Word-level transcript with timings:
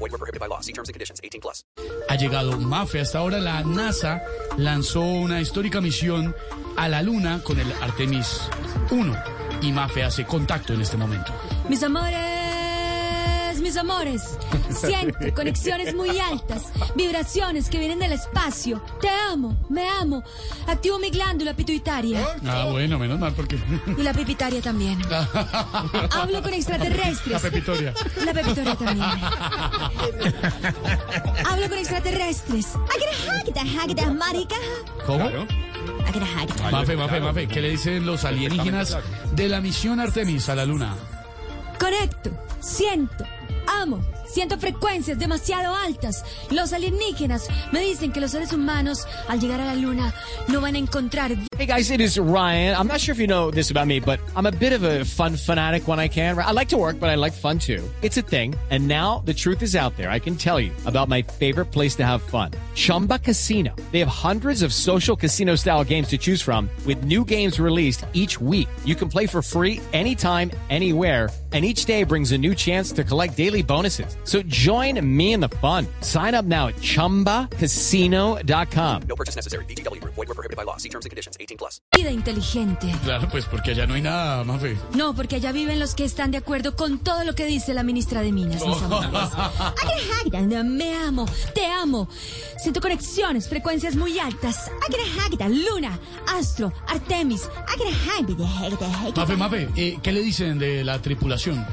Void 0.00 0.12
were 0.12 0.18
prohibited 0.18 0.40
by 0.40 0.46
law. 0.46 0.60
See 0.60 0.72
terms 0.72 0.88
and 0.88 0.94
conditions. 0.94 1.20
18 1.22 1.40
plus. 1.40 1.62
Ha 2.08 2.16
llegado 2.16 2.58
Mafe. 2.58 3.00
Hasta 3.00 3.18
ahora 3.18 3.38
la 3.38 3.62
NASA 3.62 4.22
lanzó 4.56 5.02
una 5.02 5.40
histórica 5.40 5.80
misión 5.80 6.34
a 6.76 6.88
la 6.88 7.02
Luna 7.02 7.42
con 7.44 7.60
el 7.60 7.70
Artemis 7.82 8.40
1. 8.90 9.14
Y 9.62 9.72
Mafe 9.72 10.02
hace 10.02 10.24
contacto 10.24 10.72
en 10.72 10.80
este 10.80 10.96
momento. 10.96 11.32
Mis 11.68 11.82
amores, 11.82 13.60
mis 13.60 13.76
amores, 13.76 14.29
siento 14.80 15.34
conexiones 15.34 15.94
muy 15.94 16.18
altas, 16.18 16.64
vibraciones 16.94 17.68
que 17.68 17.78
vienen 17.78 17.98
del 17.98 18.12
espacio. 18.12 18.82
Te 19.00 19.08
amo, 19.08 19.56
me 19.68 19.88
amo. 19.88 20.22
Activo 20.66 20.98
mi 20.98 21.10
glándula 21.10 21.54
pituitaria 21.54 22.26
Ah, 22.46 22.68
bueno, 22.70 22.98
menos 22.98 23.18
mal 23.18 23.32
porque... 23.32 23.58
y 23.96 24.02
la 24.02 24.12
pipitaria 24.12 24.60
también. 24.60 24.98
Hablo 26.10 26.42
con 26.42 26.50
La 26.50 26.56
extraterrestres. 26.56 27.42
pepitoria. 27.42 27.94
La 28.24 28.32
pepitoria 28.32 28.74
también. 28.76 29.08
Hablo 31.46 31.68
con 31.68 31.78
extraterrestres. 31.78 32.68
Marica. 34.16 34.56
¿Cómo? 35.06 35.30
Mafe, 36.70 36.96
Mafe, 36.96 37.20
Mafe, 37.20 37.48
¿qué 37.48 37.60
le 37.60 37.70
dicen 37.70 38.04
los 38.04 38.24
alienígenas 38.24 38.96
de 39.32 39.48
la 39.48 39.60
misión 39.60 40.00
Artemis 40.00 40.48
a 40.48 40.54
la 40.54 40.64
Luna? 40.64 40.94
Conecto, 41.78 42.30
siento, 42.60 43.24
amo, 43.80 44.00
siento 44.32 44.58
frecuencias 44.58 45.18
demasiado 45.18 45.74
altas. 45.74 46.24
Los 46.50 46.72
alienígenas 46.72 47.48
me 47.72 47.80
dicen 47.80 48.12
que 48.12 48.20
los 48.20 48.30
seres 48.30 48.52
humanos, 48.52 49.06
al 49.28 49.40
llegar 49.40 49.60
a 49.60 49.66
la 49.66 49.74
luna, 49.74 50.14
no 50.48 50.60
van 50.60 50.76
a 50.76 50.78
encontrar 50.78 51.20
Hey 51.60 51.66
guys, 51.66 51.90
it 51.90 52.00
is 52.00 52.18
Ryan. 52.18 52.74
I'm 52.74 52.86
not 52.86 53.00
sure 53.00 53.12
if 53.12 53.18
you 53.18 53.26
know 53.26 53.50
this 53.50 53.70
about 53.70 53.86
me, 53.86 54.00
but 54.00 54.18
I'm 54.34 54.46
a 54.46 54.50
bit 54.50 54.72
of 54.72 54.82
a 54.82 55.04
fun 55.04 55.36
fanatic 55.36 55.86
when 55.86 56.00
I 56.00 56.08
can. 56.08 56.38
I 56.38 56.52
like 56.52 56.68
to 56.68 56.78
work, 56.78 56.98
but 56.98 57.10
I 57.10 57.16
like 57.16 57.34
fun 57.34 57.58
too. 57.58 57.86
It's 58.00 58.16
a 58.16 58.22
thing. 58.22 58.54
And 58.70 58.88
now 58.88 59.18
the 59.26 59.34
truth 59.34 59.60
is 59.60 59.76
out 59.76 59.94
there. 59.98 60.10
I 60.10 60.20
can 60.20 60.36
tell 60.36 60.58
you 60.58 60.72
about 60.86 61.08
my 61.08 61.20
favorite 61.20 61.66
place 61.66 61.96
to 61.96 62.06
have 62.06 62.22
fun. 62.22 62.52
Chumba 62.74 63.18
Casino. 63.18 63.76
They 63.92 63.98
have 63.98 64.08
hundreds 64.08 64.62
of 64.62 64.72
social 64.72 65.16
casino 65.16 65.54
style 65.54 65.84
games 65.84 66.08
to 66.08 66.18
choose 66.18 66.40
from 66.40 66.70
with 66.86 67.04
new 67.04 67.26
games 67.26 67.60
released 67.60 68.06
each 68.14 68.40
week. 68.40 68.68
You 68.86 68.94
can 68.94 69.10
play 69.10 69.26
for 69.26 69.42
free 69.42 69.80
anytime, 69.92 70.50
anywhere. 70.70 71.28
And 71.52 71.64
each 71.64 71.84
day 71.84 72.04
brings 72.04 72.30
a 72.30 72.38
new 72.38 72.54
chance 72.54 72.92
to 72.92 73.02
collect 73.02 73.36
daily 73.36 73.60
bonuses. 73.60 74.16
So 74.22 74.40
join 74.46 75.00
me 75.04 75.32
in 75.32 75.40
the 75.40 75.48
fun. 75.60 75.88
Sign 76.00 76.36
up 76.36 76.44
now 76.44 76.68
at 76.68 76.76
chumbacasino.com. 76.76 79.02
No 79.08 79.16
purchase 79.16 79.34
necessary. 79.34 79.64
BGW. 79.64 80.00
Void 80.04 80.16
were 80.16 80.26
prohibited 80.26 80.56
by 80.56 80.62
law. 80.62 80.76
See 80.76 80.88
terms 80.88 81.06
and 81.06 81.10
conditions. 81.10 81.36
18 81.40 81.56
plus. 81.58 81.80
vida 82.00 82.10
inteligente. 82.10 82.92
Claro, 83.04 83.28
pues 83.30 83.44
porque 83.44 83.72
allá 83.72 83.86
no 83.86 83.94
hay 83.94 84.02
nada, 84.02 84.42
Mafe. 84.44 84.76
No, 84.94 85.14
porque 85.14 85.36
allá 85.36 85.52
viven 85.52 85.78
los 85.78 85.94
que 85.94 86.04
están 86.04 86.30
de 86.30 86.38
acuerdo 86.38 86.76
con 86.76 86.98
todo 86.98 87.24
lo 87.24 87.34
que 87.34 87.44
dice 87.46 87.74
la 87.74 87.82
ministra 87.82 88.22
de 88.22 88.32
Minas, 88.32 88.64
mis 88.66 88.82
amores. 88.82 89.10
Me 90.64 90.94
amo, 90.94 91.26
te 91.54 91.66
amo. 91.66 92.08
Siento 92.58 92.80
conexiones, 92.80 93.48
frecuencias 93.48 93.96
muy 93.96 94.18
altas. 94.18 94.70
Agradagda, 94.86 95.48
luna, 95.48 95.98
astro, 96.26 96.72
Artemis. 96.86 97.48
Agradagda. 97.66 99.12
Mafe, 99.16 99.36
Mafe, 99.36 99.68
eh, 99.76 99.98
¿qué 100.02 100.12
le 100.12 100.22
dicen 100.22 100.58
de 100.58 100.84
la 100.84 101.00
tripulación? 101.00 101.64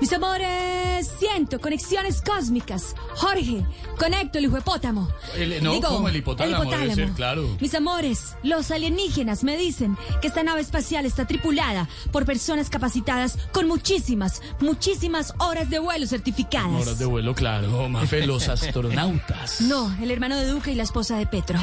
Mis 0.00 0.12
amores, 0.12 1.10
siento 1.18 1.58
conexiones 1.58 2.20
cósmicas. 2.20 2.94
Jorge, 3.14 3.64
conecto 3.98 4.38
el 4.38 4.44
hipopótamo. 4.44 5.08
El- 5.36 5.62
no, 5.62 5.80
como 5.80 6.08
el 6.08 6.16
hipotálamo, 6.16 6.70
debe 6.70 6.94
ser, 6.94 7.10
claro. 7.12 7.56
Mis 7.60 7.74
amores, 7.74 8.36
los 8.42 8.70
alienígenas 8.70 9.42
me 9.42 9.56
dicen 9.56 9.96
que 10.20 10.28
esta 10.28 10.42
nave 10.42 10.60
espacial 10.60 11.06
está 11.06 11.26
tripulada 11.26 11.88
por 12.12 12.26
personas 12.26 12.68
capacitadas 12.68 13.38
con 13.52 13.66
muchísimas, 13.68 14.42
muchísimas 14.60 15.32
horas 15.38 15.70
de 15.70 15.78
vuelo 15.78 16.06
certificadas. 16.06 16.82
Horas 16.82 16.98
de 16.98 17.06
vuelo, 17.06 17.34
claro. 17.34 17.88
Mafe, 17.88 18.26
los 18.26 18.48
astronautas. 18.48 19.62
No, 19.62 19.94
el 20.02 20.10
hermano 20.10 20.36
de 20.36 20.46
Duque 20.46 20.72
y 20.72 20.74
la 20.74 20.82
esposa 20.82 21.16
de 21.16 21.26
Petro. 21.26 21.58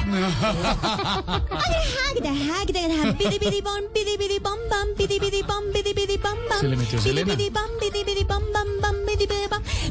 Se 6.59 6.67
le 6.67 6.75
metió 6.75 7.00
Selena. 7.00 7.35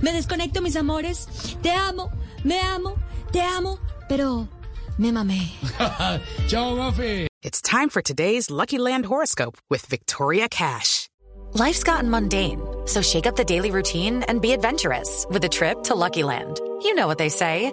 Me 0.03 0.13
desconecto, 0.13 0.61
mis 0.63 0.77
amores. 0.77 1.29
Te 1.63 1.71
amo, 1.71 2.11
me 2.45 2.59
amo, 2.61 2.97
te 3.31 3.41
amo, 3.41 3.79
pero 4.09 4.49
me 4.99 5.13
mamé. 5.13 5.51
Chao, 6.49 6.77
Mafe. 6.77 7.29
It's 7.43 7.61
time 7.61 7.89
for 7.89 8.03
today's 8.03 8.51
Lucky 8.51 8.79
Land 8.79 9.05
horoscope 9.07 9.59
with 9.69 9.85
Victoria 9.87 10.49
Cash. 10.49 11.09
Life's 11.55 11.83
gotten 11.83 12.09
mundane, 12.09 12.61
so 12.87 13.03
shake 13.03 13.27
up 13.27 13.37
the 13.37 13.45
daily 13.45 13.71
routine 13.71 14.23
and 14.23 14.41
be 14.41 14.53
adventurous 14.53 15.27
with 15.29 15.45
a 15.45 15.49
trip 15.49 15.83
to 15.85 15.95
Lucky 15.95 16.23
Land. 16.23 16.61
You 16.83 16.95
know 16.95 17.07
what 17.07 17.19
they 17.19 17.29
say. 17.29 17.73